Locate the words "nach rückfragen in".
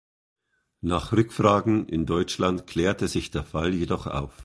0.81-2.07